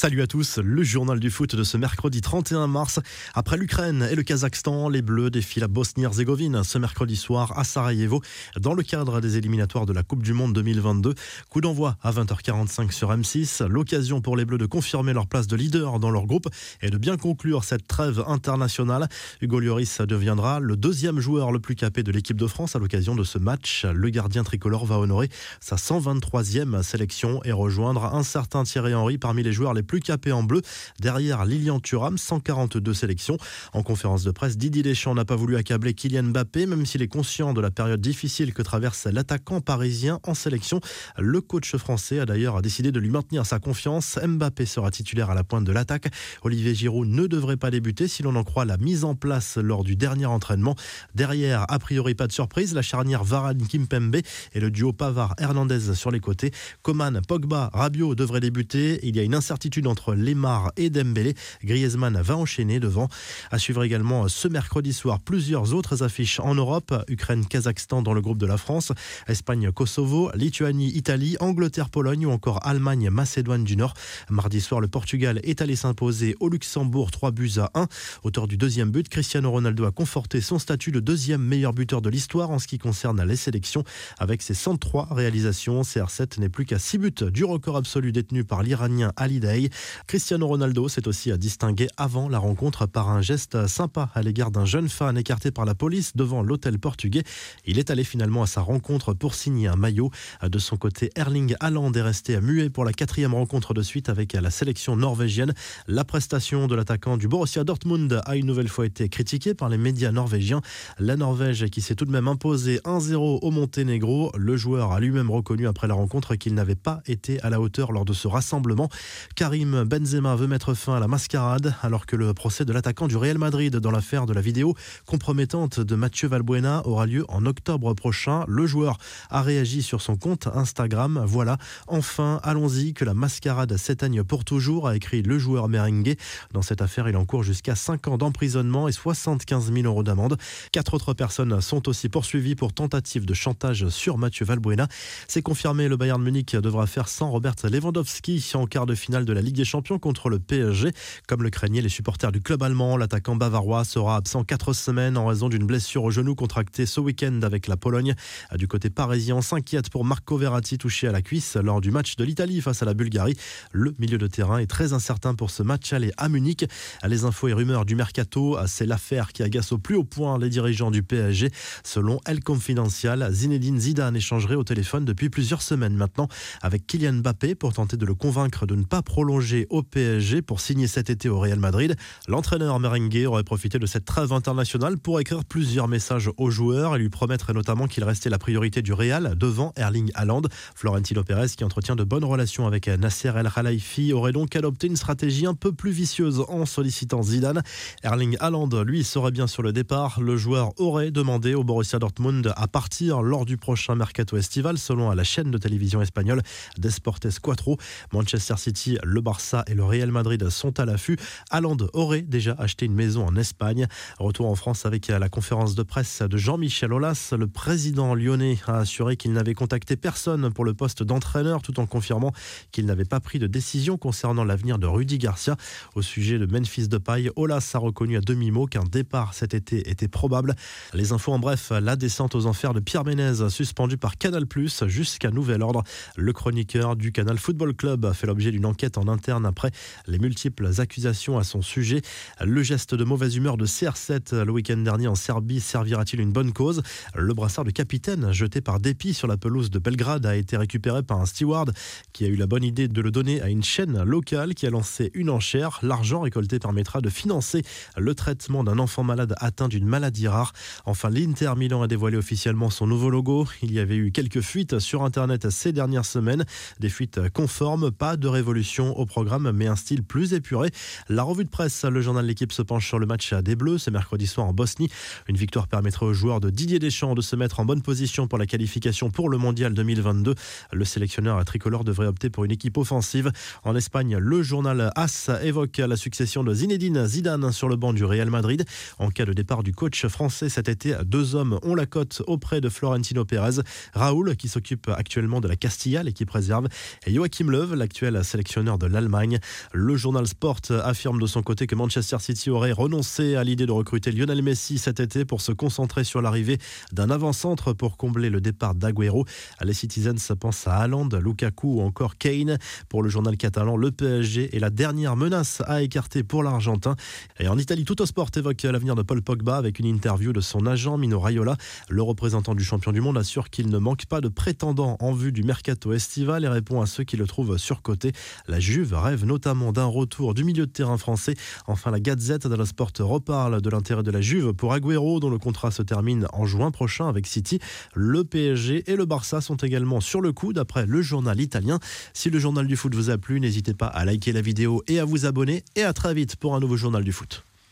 Salut 0.00 0.22
à 0.22 0.26
tous, 0.26 0.56
le 0.56 0.82
journal 0.82 1.20
du 1.20 1.28
foot 1.28 1.54
de 1.54 1.62
ce 1.62 1.76
mercredi 1.76 2.22
31 2.22 2.68
mars. 2.68 3.00
Après 3.34 3.58
l'Ukraine 3.58 4.08
et 4.10 4.14
le 4.14 4.22
Kazakhstan, 4.22 4.88
les 4.88 5.02
Bleus 5.02 5.28
défient 5.28 5.60
la 5.60 5.68
Bosnie-Herzégovine 5.68 6.64
ce 6.64 6.78
mercredi 6.78 7.16
soir 7.16 7.52
à 7.58 7.64
Sarajevo 7.64 8.22
dans 8.58 8.72
le 8.72 8.82
cadre 8.82 9.20
des 9.20 9.36
éliminatoires 9.36 9.84
de 9.84 9.92
la 9.92 10.02
Coupe 10.02 10.22
du 10.22 10.32
Monde 10.32 10.54
2022. 10.54 11.14
Coup 11.50 11.60
d'envoi 11.60 11.98
à 12.02 12.12
20h45 12.12 12.92
sur 12.92 13.10
M6. 13.14 13.66
L'occasion 13.66 14.22
pour 14.22 14.38
les 14.38 14.46
Bleus 14.46 14.56
de 14.56 14.64
confirmer 14.64 15.12
leur 15.12 15.26
place 15.26 15.46
de 15.46 15.54
leader 15.54 15.98
dans 15.98 16.10
leur 16.10 16.24
groupe 16.24 16.48
et 16.80 16.88
de 16.88 16.96
bien 16.96 17.18
conclure 17.18 17.62
cette 17.64 17.86
trêve 17.86 18.24
internationale. 18.26 19.06
Hugo 19.42 19.60
Lloris 19.60 20.00
deviendra 20.00 20.60
le 20.60 20.78
deuxième 20.78 21.20
joueur 21.20 21.52
le 21.52 21.60
plus 21.60 21.74
capé 21.74 22.02
de 22.02 22.10
l'équipe 22.10 22.38
de 22.38 22.46
France 22.46 22.74
à 22.74 22.78
l'occasion 22.78 23.14
de 23.14 23.22
ce 23.22 23.36
match. 23.36 23.84
Le 23.84 24.08
gardien 24.08 24.44
tricolore 24.44 24.86
va 24.86 24.98
honorer 24.98 25.28
sa 25.60 25.76
123e 25.76 26.82
sélection 26.82 27.44
et 27.44 27.52
rejoindre 27.52 28.14
un 28.14 28.22
certain 28.22 28.64
Thierry 28.64 28.94
Henry 28.94 29.18
parmi 29.18 29.42
les 29.42 29.52
joueurs 29.52 29.74
les 29.74 29.82
plus 29.89 29.89
capé 29.98 30.30
en 30.30 30.44
bleu. 30.44 30.62
Derrière 31.00 31.44
Lilian 31.44 31.80
Thuram, 31.80 32.16
142 32.16 32.94
sélections. 32.94 33.36
En 33.72 33.82
conférence 33.82 34.22
de 34.22 34.30
presse, 34.30 34.56
Didier 34.56 34.84
Deschamps 34.84 35.14
n'a 35.14 35.24
pas 35.24 35.34
voulu 35.34 35.56
accabler 35.56 35.94
Kylian 35.94 36.22
Mbappé, 36.24 36.66
même 36.66 36.86
s'il 36.86 37.02
est 37.02 37.08
conscient 37.08 37.52
de 37.52 37.60
la 37.60 37.72
période 37.72 38.00
difficile 38.00 38.54
que 38.54 38.62
traverse 38.62 39.06
l'attaquant 39.06 39.60
parisien 39.60 40.20
en 40.22 40.34
sélection. 40.34 40.80
Le 41.18 41.40
coach 41.40 41.74
français 41.76 42.20
a 42.20 42.26
d'ailleurs 42.26 42.62
décidé 42.62 42.92
de 42.92 43.00
lui 43.00 43.10
maintenir 43.10 43.46
sa 43.46 43.58
confiance. 43.58 44.18
Mbappé 44.22 44.66
sera 44.66 44.92
titulaire 44.92 45.30
à 45.30 45.34
la 45.34 45.42
pointe 45.42 45.64
de 45.64 45.72
l'attaque. 45.72 46.12
Olivier 46.42 46.74
Giroud 46.74 47.08
ne 47.08 47.26
devrait 47.26 47.56
pas 47.56 47.70
débuter 47.70 48.06
si 48.06 48.22
l'on 48.22 48.36
en 48.36 48.44
croit 48.44 48.64
la 48.64 48.76
mise 48.76 49.04
en 49.04 49.14
place 49.14 49.56
lors 49.56 49.82
du 49.82 49.96
dernier 49.96 50.26
entraînement. 50.26 50.76
Derrière, 51.14 51.64
a 51.68 51.78
priori 51.78 52.14
pas 52.14 52.26
de 52.26 52.32
surprise, 52.32 52.74
la 52.74 52.82
charnière 52.82 53.24
Varane-Kimpembe 53.24 54.16
et 54.52 54.60
le 54.60 54.70
duo 54.70 54.92
Pavard-Hernandez 54.92 55.94
sur 55.94 56.10
les 56.10 56.20
côtés. 56.20 56.52
Coman, 56.82 57.20
Pogba, 57.26 57.70
Rabiot 57.72 58.14
devraient 58.14 58.40
débuter. 58.40 59.00
Il 59.02 59.16
y 59.16 59.20
a 59.20 59.22
une 59.22 59.34
incertitude 59.34 59.79
entre 59.86 60.14
Lemar 60.14 60.72
et 60.76 60.90
Dembélé. 60.90 61.34
Griezmann 61.64 62.20
va 62.20 62.36
enchaîner 62.36 62.80
devant. 62.80 63.08
À 63.50 63.58
suivre 63.58 63.84
également 63.84 64.28
ce 64.28 64.48
mercredi 64.48 64.92
soir 64.92 65.20
plusieurs 65.20 65.74
autres 65.74 66.02
affiches 66.02 66.40
en 66.40 66.54
Europe. 66.54 66.94
Ukraine-Kazakhstan 67.08 68.02
dans 68.02 68.12
le 68.12 68.20
groupe 68.20 68.38
de 68.38 68.46
la 68.46 68.56
France. 68.56 68.92
Espagne-Kosovo, 69.28 70.30
Lituanie-Italie, 70.34 71.36
Angleterre-Pologne 71.40 72.26
ou 72.26 72.30
encore 72.30 72.66
Allemagne-Macédoine 72.66 73.64
du 73.64 73.76
Nord. 73.76 73.94
Mardi 74.28 74.60
soir, 74.60 74.80
le 74.80 74.88
Portugal 74.88 75.40
est 75.44 75.62
allé 75.62 75.76
s'imposer 75.76 76.36
au 76.40 76.48
Luxembourg 76.48 77.10
3 77.10 77.30
buts 77.30 77.52
à 77.58 77.70
1. 77.74 77.86
Auteur 78.22 78.46
du 78.46 78.56
deuxième 78.56 78.90
but, 78.90 79.08
Cristiano 79.08 79.50
Ronaldo 79.50 79.84
a 79.84 79.92
conforté 79.92 80.40
son 80.40 80.58
statut 80.58 80.92
de 80.92 81.00
deuxième 81.00 81.42
meilleur 81.42 81.72
buteur 81.72 82.02
de 82.02 82.10
l'histoire 82.10 82.50
en 82.50 82.58
ce 82.58 82.66
qui 82.66 82.78
concerne 82.78 83.22
les 83.24 83.36
sélections. 83.36 83.84
Avec 84.18 84.42
ses 84.42 84.54
103 84.54 85.08
réalisations, 85.10 85.82
CR7 85.82 86.40
n'est 86.40 86.48
plus 86.48 86.66
qu'à 86.66 86.78
6 86.78 86.98
buts 86.98 87.30
du 87.30 87.44
record 87.44 87.76
absolu 87.76 88.12
détenu 88.12 88.44
par 88.44 88.62
l'Iranien 88.62 89.12
Ali 89.16 89.40
Day. 89.40 89.69
Cristiano 90.06 90.46
Ronaldo 90.46 90.88
s'est 90.88 91.06
aussi 91.08 91.30
distingué 91.38 91.88
avant 91.96 92.28
la 92.28 92.38
rencontre 92.38 92.86
par 92.86 93.08
un 93.10 93.22
geste 93.22 93.66
sympa 93.66 94.10
à 94.14 94.22
l'égard 94.22 94.50
d'un 94.50 94.64
jeune 94.64 94.88
fan 94.88 95.16
écarté 95.16 95.50
par 95.50 95.64
la 95.64 95.74
police 95.74 96.16
devant 96.16 96.42
l'hôtel 96.42 96.78
portugais. 96.78 97.22
Il 97.66 97.78
est 97.78 97.90
allé 97.90 98.04
finalement 98.04 98.42
à 98.42 98.46
sa 98.46 98.60
rencontre 98.60 99.14
pour 99.14 99.34
signer 99.34 99.68
un 99.68 99.76
maillot. 99.76 100.10
De 100.42 100.58
son 100.58 100.76
côté, 100.76 101.10
Erling 101.16 101.54
Haaland 101.60 101.92
est 101.92 102.02
resté 102.02 102.40
muet 102.40 102.70
pour 102.70 102.84
la 102.84 102.92
quatrième 102.92 103.34
rencontre 103.34 103.74
de 103.74 103.82
suite 103.82 104.08
avec 104.08 104.32
la 104.32 104.50
sélection 104.50 104.96
norvégienne. 104.96 105.54
La 105.86 106.04
prestation 106.04 106.66
de 106.66 106.74
l'attaquant 106.74 107.16
du 107.16 107.28
Borussia 107.28 107.64
Dortmund 107.64 108.20
a 108.24 108.36
une 108.36 108.46
nouvelle 108.46 108.68
fois 108.68 108.86
été 108.86 109.08
critiquée 109.08 109.54
par 109.54 109.68
les 109.68 109.78
médias 109.78 110.12
norvégiens. 110.12 110.60
La 110.98 111.16
Norvège 111.16 111.66
qui 111.66 111.80
s'est 111.80 111.94
tout 111.94 112.04
de 112.04 112.10
même 112.10 112.28
imposée 112.28 112.78
1-0 112.84 113.40
au 113.42 113.50
Monténégro. 113.50 114.32
Le 114.36 114.56
joueur 114.56 114.92
a 114.92 115.00
lui-même 115.00 115.30
reconnu 115.30 115.66
après 115.66 115.86
la 115.86 115.94
rencontre 115.94 116.34
qu'il 116.36 116.54
n'avait 116.54 116.74
pas 116.74 117.02
été 117.06 117.40
à 117.42 117.50
la 117.50 117.60
hauteur 117.60 117.92
lors 117.92 118.04
de 118.04 118.12
ce 118.12 118.28
rassemblement. 118.28 118.88
Karim 119.36 119.59
Benzema 119.64 120.36
veut 120.36 120.46
mettre 120.46 120.74
fin 120.74 120.94
à 120.94 121.00
la 121.00 121.08
mascarade 121.08 121.74
alors 121.82 122.06
que 122.06 122.16
le 122.16 122.32
procès 122.32 122.64
de 122.64 122.72
l'attaquant 122.72 123.08
du 123.08 123.16
Real 123.16 123.36
Madrid 123.36 123.76
dans 123.76 123.90
l'affaire 123.90 124.24
de 124.26 124.32
la 124.32 124.40
vidéo 124.40 124.74
compromettante 125.06 125.80
de 125.80 125.94
Mathieu 125.94 126.28
Valbuena 126.28 126.86
aura 126.86 127.06
lieu 127.06 127.24
en 127.28 127.44
octobre 127.44 127.92
prochain. 127.94 128.44
Le 128.48 128.66
joueur 128.66 128.96
a 129.28 129.42
réagi 129.42 129.82
sur 129.82 130.00
son 130.00 130.16
compte 130.16 130.48
Instagram. 130.54 131.22
Voilà, 131.26 131.58
enfin, 131.88 132.40
allons-y, 132.42 132.94
que 132.94 133.04
la 133.04 133.12
mascarade 133.12 133.76
s'éteigne 133.76 134.24
pour 134.24 134.44
toujours, 134.44 134.88
a 134.88 134.96
écrit 134.96 135.22
le 135.22 135.38
joueur 135.38 135.68
merengue. 135.68 136.16
Dans 136.52 136.62
cette 136.62 136.80
affaire, 136.80 137.08
il 137.08 137.16
encourt 137.16 137.42
jusqu'à 137.42 137.74
5 137.74 138.08
ans 138.08 138.18
d'emprisonnement 138.18 138.88
et 138.88 138.92
75 138.92 139.72
000 139.72 139.86
euros 139.86 140.02
d'amende. 140.02 140.38
Quatre 140.72 140.94
autres 140.94 141.12
personnes 141.12 141.60
sont 141.60 141.88
aussi 141.88 142.08
poursuivies 142.08 142.54
pour 142.54 142.72
tentative 142.72 143.26
de 143.26 143.34
chantage 143.34 143.88
sur 143.88 144.16
Mathieu 144.16 144.46
Valbuena. 144.46 144.88
C'est 145.28 145.42
confirmé, 145.42 145.88
le 145.88 145.96
Bayern 145.96 146.22
Munich 146.22 146.56
devra 146.56 146.86
faire 146.86 147.08
sans 147.08 147.30
Robert 147.30 147.56
Lewandowski 147.64 148.52
en 148.54 148.66
quart 148.66 148.86
de 148.86 148.94
finale 148.94 149.24
de 149.24 149.32
la 149.32 149.39
Ligue 149.40 149.56
des 149.56 149.64
Champions 149.64 149.98
contre 149.98 150.28
le 150.28 150.38
PSG. 150.38 150.92
Comme 151.26 151.42
le 151.42 151.50
craignaient 151.50 151.80
les 151.80 151.88
supporters 151.88 152.32
du 152.32 152.40
club 152.40 152.62
allemand, 152.62 152.96
l'attaquant 152.96 153.36
bavarois 153.36 153.84
sera 153.84 154.16
absent 154.16 154.44
quatre 154.44 154.72
semaines 154.72 155.16
en 155.16 155.26
raison 155.26 155.48
d'une 155.48 155.64
blessure 155.64 156.04
au 156.04 156.10
genou 156.10 156.34
contractée 156.34 156.86
ce 156.86 157.00
week-end 157.00 157.40
avec 157.42 157.66
la 157.66 157.76
Pologne. 157.76 158.14
Du 158.56 158.68
côté 158.68 158.90
parisien, 158.90 159.36
on 159.36 159.42
s'inquiète 159.42 159.90
pour 159.90 160.04
Marco 160.04 160.36
Verratti 160.36 160.78
touché 160.78 161.08
à 161.08 161.12
la 161.12 161.22
cuisse 161.22 161.56
lors 161.56 161.80
du 161.80 161.90
match 161.90 162.16
de 162.16 162.24
l'Italie 162.24 162.60
face 162.60 162.82
à 162.82 162.84
la 162.84 162.94
Bulgarie. 162.94 163.36
Le 163.72 163.94
milieu 163.98 164.18
de 164.18 164.26
terrain 164.26 164.58
est 164.58 164.66
très 164.66 164.92
incertain 164.92 165.34
pour 165.34 165.50
ce 165.50 165.62
match 165.62 165.92
aller 165.92 166.12
à 166.16 166.28
Munich. 166.28 166.64
Les 167.06 167.24
infos 167.24 167.48
et 167.48 167.52
rumeurs 167.52 167.84
du 167.84 167.94
mercato, 167.94 168.58
c'est 168.66 168.86
l'affaire 168.86 169.32
qui 169.32 169.42
agace 169.42 169.72
au 169.72 169.78
plus 169.78 169.96
haut 169.96 170.04
point 170.04 170.38
les 170.38 170.48
dirigeants 170.48 170.90
du 170.90 171.02
PSG. 171.02 171.50
Selon 171.84 172.20
El 172.26 172.42
Confidencial, 172.42 173.28
Zinedine 173.32 173.80
Zidane 173.80 174.16
échangerait 174.16 174.54
au 174.54 174.64
téléphone 174.64 175.04
depuis 175.04 175.30
plusieurs 175.30 175.62
semaines 175.62 175.94
maintenant 175.94 176.28
avec 176.62 176.86
Kylian 176.86 177.14
Mbappé 177.14 177.54
pour 177.54 177.72
tenter 177.72 177.96
de 177.96 178.06
le 178.06 178.14
convaincre 178.14 178.66
de 178.66 178.74
ne 178.74 178.84
pas 178.84 179.02
prolonger 179.02 179.29
au 179.30 179.82
PSG 179.82 180.42
pour 180.42 180.60
signer 180.60 180.88
cet 180.88 181.08
été 181.08 181.28
au 181.28 181.38
Real 181.38 181.60
Madrid. 181.60 181.94
L'entraîneur 182.26 182.80
merengue 182.80 183.24
aurait 183.26 183.44
profité 183.44 183.78
de 183.78 183.86
cette 183.86 184.04
trêve 184.04 184.32
internationale 184.32 184.98
pour 184.98 185.20
écrire 185.20 185.44
plusieurs 185.44 185.86
messages 185.86 186.30
aux 186.36 186.50
joueurs 186.50 186.96
et 186.96 186.98
lui 186.98 187.10
promettre 187.10 187.52
notamment 187.52 187.86
qu'il 187.86 188.02
restait 188.02 188.28
la 188.28 188.38
priorité 188.38 188.82
du 188.82 188.92
Real 188.92 189.36
devant 189.36 189.72
Erling 189.76 190.10
Haaland. 190.14 190.42
Florentino 190.74 191.22
Pérez, 191.22 191.46
qui 191.56 191.62
entretient 191.62 191.94
de 191.94 192.02
bonnes 192.02 192.24
relations 192.24 192.66
avec 192.66 192.88
Nasser 192.88 193.32
El 193.36 193.48
Khelaifi, 193.48 194.12
aurait 194.12 194.32
donc 194.32 194.56
adopté 194.56 194.88
une 194.88 194.96
stratégie 194.96 195.46
un 195.46 195.54
peu 195.54 195.72
plus 195.72 195.92
vicieuse 195.92 196.44
en 196.48 196.66
sollicitant 196.66 197.22
Zidane. 197.22 197.62
Erling 198.02 198.36
Haaland, 198.40 198.82
lui, 198.84 199.04
serait 199.04 199.30
bien 199.30 199.46
sur 199.46 199.62
le 199.62 199.72
départ. 199.72 200.20
Le 200.20 200.36
joueur 200.36 200.72
aurait 200.80 201.12
demandé 201.12 201.54
au 201.54 201.62
Borussia 201.62 202.00
Dortmund 202.00 202.52
à 202.56 202.66
partir 202.66 203.22
lors 203.22 203.44
du 203.44 203.56
prochain 203.56 203.94
mercato 203.94 204.36
estival, 204.36 204.76
selon 204.76 205.12
la 205.12 205.24
chaîne 205.24 205.52
de 205.52 205.58
télévision 205.58 206.02
espagnole 206.02 206.42
Desportes 206.78 207.38
Quattro. 207.38 207.78
Manchester 208.12 208.54
City, 208.56 208.98
le 209.04 209.19
Barça 209.20 209.64
et 209.66 209.74
le 209.74 209.84
Real 209.84 210.10
Madrid 210.10 210.48
sont 210.48 210.78
à 210.80 210.84
l'affût. 210.84 211.16
Haaland 211.50 211.76
aurait 211.92 212.22
déjà 212.22 212.54
acheté 212.58 212.86
une 212.86 212.94
maison 212.94 213.26
en 213.26 213.36
Espagne. 213.36 213.86
Retour 214.18 214.48
en 214.48 214.54
France 214.54 214.86
avec 214.86 215.08
la 215.08 215.28
conférence 215.28 215.74
de 215.74 215.82
presse 215.82 216.22
de 216.22 216.36
Jean-Michel 216.36 216.92
Aulas. 216.92 217.34
Le 217.36 217.46
président 217.46 218.14
lyonnais 218.14 218.58
a 218.66 218.78
assuré 218.78 219.16
qu'il 219.16 219.32
n'avait 219.32 219.54
contacté 219.54 219.96
personne 219.96 220.52
pour 220.52 220.64
le 220.64 220.74
poste 220.74 221.02
d'entraîneur 221.02 221.62
tout 221.62 221.80
en 221.80 221.86
confirmant 221.86 222.32
qu'il 222.72 222.86
n'avait 222.86 223.04
pas 223.04 223.20
pris 223.20 223.38
de 223.38 223.46
décision 223.46 223.96
concernant 223.96 224.44
l'avenir 224.44 224.78
de 224.78 224.86
Rudy 224.86 225.18
Garcia. 225.18 225.56
Au 225.94 226.02
sujet 226.02 226.38
de 226.38 226.46
Memphis 226.46 226.88
Depay, 226.88 227.30
Aulas 227.36 227.70
a 227.74 227.78
reconnu 227.78 228.16
à 228.16 228.20
demi-mot 228.20 228.66
qu'un 228.66 228.84
départ 228.84 229.34
cet 229.34 229.54
été 229.54 229.88
était 229.90 230.08
probable. 230.08 230.54
Les 230.94 231.12
infos 231.12 231.32
en 231.32 231.38
bref, 231.38 231.70
la 231.70 231.96
descente 231.96 232.34
aux 232.34 232.46
enfers 232.46 232.74
de 232.74 232.80
Pierre 232.80 233.04
Ménez 233.04 233.48
suspendue 233.48 233.96
par 233.96 234.18
Canal+, 234.18 234.44
jusqu'à 234.86 235.30
nouvel 235.30 235.62
ordre. 235.62 235.82
Le 236.16 236.32
chroniqueur 236.32 236.96
du 236.96 237.12
Canal 237.12 237.38
Football 237.38 237.74
Club 237.74 238.04
a 238.04 238.14
fait 238.14 238.26
l'objet 238.26 238.50
d'une 238.50 238.66
enquête 238.66 238.98
en 238.98 239.08
interne 239.10 239.44
après 239.44 239.70
les 240.06 240.18
multiples 240.18 240.70
accusations 240.78 241.38
à 241.38 241.44
son 241.44 241.62
sujet. 241.62 242.00
Le 242.42 242.62
geste 242.62 242.94
de 242.94 243.04
mauvaise 243.04 243.36
humeur 243.36 243.56
de 243.56 243.66
CR7 243.66 244.42
le 244.42 244.52
week-end 244.52 244.78
dernier 244.78 245.08
en 245.08 245.14
Serbie 245.14 245.60
servira-t-il 245.60 246.20
une 246.20 246.32
bonne 246.32 246.52
cause? 246.52 246.82
Le 247.14 247.34
brassard 247.34 247.64
de 247.64 247.70
capitaine 247.70 248.32
jeté 248.32 248.60
par 248.60 248.80
dépit 248.80 249.14
sur 249.14 249.28
la 249.28 249.36
pelouse 249.36 249.70
de 249.70 249.78
Belgrade 249.78 250.26
a 250.26 250.36
été 250.36 250.56
récupéré 250.56 251.02
par 251.02 251.20
un 251.20 251.26
steward 251.26 251.72
qui 252.12 252.24
a 252.24 252.28
eu 252.28 252.36
la 252.36 252.46
bonne 252.46 252.64
idée 252.64 252.88
de 252.88 253.00
le 253.00 253.10
donner 253.10 253.42
à 253.42 253.48
une 253.48 253.62
chaîne 253.62 254.02
locale 254.02 254.54
qui 254.54 254.66
a 254.66 254.70
lancé 254.70 255.10
une 255.14 255.30
enchère. 255.30 255.78
L'argent 255.82 256.20
récolté 256.20 256.58
permettra 256.58 257.00
de 257.00 257.10
financer 257.10 257.62
le 257.96 258.14
traitement 258.14 258.64
d'un 258.64 258.78
enfant 258.78 259.02
malade 259.02 259.34
atteint 259.38 259.68
d'une 259.68 259.86
maladie 259.86 260.28
rare. 260.28 260.52
Enfin, 260.84 261.10
l'Inter 261.10 261.52
Milan 261.56 261.82
a 261.82 261.88
dévoilé 261.88 262.16
officiellement 262.16 262.70
son 262.70 262.86
nouveau 262.86 263.10
logo. 263.10 263.46
Il 263.62 263.72
y 263.72 263.78
avait 263.78 263.96
eu 263.96 264.12
quelques 264.12 264.40
fuites 264.40 264.78
sur 264.78 265.02
Internet 265.02 265.50
ces 265.50 265.72
dernières 265.72 266.04
semaines. 266.04 266.44
Des 266.78 266.88
fuites 266.88 267.28
conformes, 267.30 267.90
pas 267.90 268.16
de 268.16 268.28
révolution 268.28 268.98
au 269.00 269.06
programme, 269.06 269.50
mais 269.52 269.66
un 269.66 269.76
style 269.76 270.02
plus 270.02 270.34
épuré. 270.34 270.70
La 271.08 271.22
revue 271.22 271.44
de 271.44 271.50
presse, 271.50 271.84
le 271.84 272.00
journal 272.00 272.26
L'équipe 272.26 272.52
se 272.52 272.62
penche 272.62 272.86
sur 272.86 272.98
le 272.98 273.06
match 273.06 273.34
des 273.34 273.56
Bleus 273.56 273.78
ce 273.78 273.90
mercredi 273.90 274.26
soir 274.26 274.46
en 274.46 274.52
Bosnie. 274.52 274.90
Une 275.28 275.36
victoire 275.36 275.66
permettrait 275.66 276.06
aux 276.06 276.12
joueurs 276.12 276.40
de 276.40 276.50
Didier 276.50 276.78
Deschamps 276.78 277.14
de 277.14 277.22
se 277.22 277.34
mettre 277.34 277.60
en 277.60 277.64
bonne 277.64 277.82
position 277.82 278.28
pour 278.28 278.38
la 278.38 278.46
qualification 278.46 279.10
pour 279.10 279.28
le 279.28 279.38
mondial 279.38 279.74
2022. 279.74 280.34
Le 280.72 280.84
sélectionneur 280.84 281.44
tricolore 281.44 281.84
devrait 281.84 282.06
opter 282.06 282.30
pour 282.30 282.44
une 282.44 282.52
équipe 282.52 282.76
offensive. 282.76 283.32
En 283.64 283.74
Espagne, 283.74 284.16
le 284.16 284.42
journal 284.42 284.92
AS 284.94 285.30
évoque 285.42 285.78
la 285.78 285.96
succession 285.96 286.44
de 286.44 286.54
Zinedine 286.54 287.06
Zidane 287.06 287.52
sur 287.52 287.68
le 287.68 287.76
banc 287.76 287.92
du 287.92 288.04
Real 288.04 288.30
Madrid. 288.30 288.64
En 288.98 289.10
cas 289.10 289.24
de 289.24 289.32
départ 289.32 289.62
du 289.62 289.72
coach 289.72 290.06
français 290.06 290.48
cet 290.48 290.68
été, 290.68 290.96
deux 291.04 291.34
hommes 291.34 291.58
ont 291.62 291.74
la 291.74 291.86
cote 291.86 292.22
auprès 292.26 292.60
de 292.60 292.68
Florentino 292.68 293.24
Pérez. 293.24 293.62
Raoul, 293.94 294.36
qui 294.36 294.48
s'occupe 294.48 294.88
actuellement 294.88 295.40
de 295.40 295.48
la 295.48 295.56
Castilla, 295.56 296.02
l'équipe 296.02 296.30
réserve, 296.30 296.68
et 297.06 297.14
Joachim 297.14 297.50
Löw, 297.50 297.74
l'actuel 297.74 298.22
sélectionneur 298.24 298.78
de 298.78 298.86
l'Allemagne. 298.90 299.38
Le 299.72 299.96
journal 299.96 300.26
Sport 300.26 300.60
affirme 300.82 301.20
de 301.20 301.26
son 301.26 301.42
côté 301.42 301.66
que 301.66 301.74
Manchester 301.74 302.18
City 302.20 302.50
aurait 302.50 302.72
renoncé 302.72 303.36
à 303.36 303.44
l'idée 303.44 303.66
de 303.66 303.72
recruter 303.72 304.12
Lionel 304.12 304.42
Messi 304.42 304.78
cet 304.78 305.00
été 305.00 305.24
pour 305.24 305.40
se 305.40 305.52
concentrer 305.52 306.04
sur 306.04 306.22
l'arrivée 306.22 306.58
d'un 306.92 307.10
avant-centre 307.10 307.72
pour 307.72 307.96
combler 307.96 308.30
le 308.30 308.40
départ 308.40 308.74
d'Aguero. 308.74 309.24
Les 309.62 309.74
Citizens 309.74 310.34
pensent 310.38 310.66
à 310.66 310.76
Haaland, 310.76 311.08
Lukaku 311.20 311.78
ou 311.78 311.80
encore 311.82 312.16
Kane. 312.16 312.58
Pour 312.88 313.02
le 313.02 313.08
journal 313.08 313.36
catalan, 313.36 313.76
le 313.76 313.90
PSG 313.90 314.54
est 314.54 314.60
la 314.60 314.70
dernière 314.70 315.16
menace 315.16 315.62
à 315.66 315.82
écarter 315.82 316.22
pour 316.22 316.42
l'Argentin. 316.42 316.96
Et 317.38 317.48
en 317.48 317.58
Italie, 317.58 317.84
tout 317.84 318.00
au 318.02 318.06
sport 318.06 318.30
évoque 318.36 318.62
l'avenir 318.62 318.94
de 318.94 319.02
Paul 319.02 319.22
Pogba 319.22 319.56
avec 319.56 319.78
une 319.78 319.86
interview 319.86 320.32
de 320.32 320.40
son 320.40 320.66
agent 320.66 320.98
Mino 320.98 321.20
Raiola. 321.20 321.56
Le 321.88 322.02
représentant 322.02 322.54
du 322.54 322.64
champion 322.64 322.92
du 322.92 323.00
monde 323.00 323.18
assure 323.18 323.50
qu'il 323.50 323.68
ne 323.68 323.78
manque 323.78 324.06
pas 324.06 324.20
de 324.20 324.28
prétendants 324.28 324.96
en 325.00 325.12
vue 325.12 325.32
du 325.32 325.42
mercato 325.42 325.92
estival 325.92 326.44
et 326.44 326.48
répond 326.48 326.80
à 326.80 326.86
ceux 326.86 327.04
qui 327.04 327.16
le 327.16 327.26
trouvent 327.26 327.58
surcoté. 327.58 328.12
La 328.48 328.60
Rêve 328.92 329.24
notamment 329.24 329.72
d'un 329.72 329.84
retour 329.84 330.34
du 330.34 330.44
milieu 330.44 330.66
de 330.66 330.70
terrain 330.70 330.96
français. 330.96 331.34
Enfin, 331.66 331.90
la 331.90 332.00
Gazette 332.00 332.46
de 332.46 332.64
Sport 332.64 332.92
reparle 333.00 333.60
de 333.60 333.70
l'intérêt 333.70 334.02
de 334.02 334.10
la 334.10 334.20
Juve 334.20 334.52
pour 334.52 334.72
Agüero, 334.72 335.20
dont 335.20 335.30
le 335.30 335.38
contrat 335.38 335.70
se 335.70 335.82
termine 335.82 336.26
en 336.32 336.46
juin 336.46 336.70
prochain 336.70 337.08
avec 337.08 337.26
City. 337.26 337.60
Le 337.94 338.24
PSG 338.24 338.90
et 338.90 338.96
le 338.96 339.04
Barça 339.04 339.40
sont 339.40 339.56
également 339.56 340.00
sur 340.00 340.20
le 340.20 340.32
coup, 340.32 340.52
d'après 340.52 340.86
le 340.86 341.02
journal 341.02 341.40
italien. 341.40 341.78
Si 342.14 342.30
le 342.30 342.38
journal 342.38 342.66
du 342.66 342.76
foot 342.76 342.94
vous 342.94 343.10
a 343.10 343.18
plu, 343.18 343.40
n'hésitez 343.40 343.74
pas 343.74 343.86
à 343.86 344.04
liker 344.04 344.32
la 344.32 344.40
vidéo 344.40 344.82
et 344.88 344.98
à 344.98 345.04
vous 345.04 345.26
abonner. 345.26 345.64
Et 345.76 345.82
à 345.82 345.92
très 345.92 346.14
vite 346.14 346.36
pour 346.36 346.54
un 346.54 346.60
nouveau 346.60 346.76
journal 346.76 347.04
du 347.04 347.12
foot. 347.12 347.44